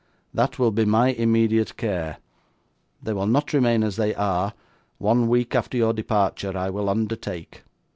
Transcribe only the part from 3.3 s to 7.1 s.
remain as they are, one week after your departure, I will